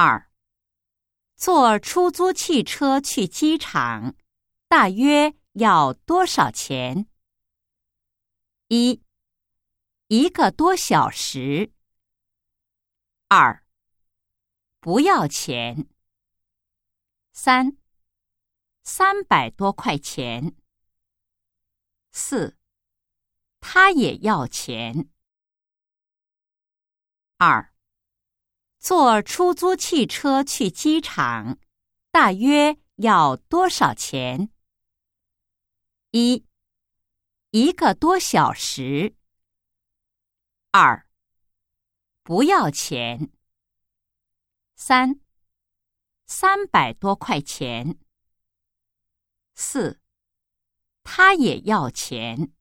[0.00, 0.30] 二，
[1.34, 4.14] 坐出租汽车去机场，
[4.68, 7.08] 大约要多少钱？
[8.68, 9.02] 一，
[10.06, 11.72] 一个多小时。
[13.26, 13.66] 二，
[14.78, 15.88] 不要钱。
[17.32, 17.76] 三，
[18.84, 20.54] 三百多块钱。
[22.12, 22.56] 四，
[23.58, 25.10] 他也要钱。
[27.38, 27.74] 二。
[28.78, 31.58] 坐出租汽车去机场，
[32.10, 34.50] 大约要多少钱？
[36.12, 36.46] 一，
[37.50, 39.16] 一个多小时。
[40.70, 41.06] 二，
[42.22, 43.30] 不要钱。
[44.76, 45.20] 三，
[46.26, 47.98] 三百多块钱。
[49.54, 50.00] 四，
[51.02, 52.52] 他也要钱。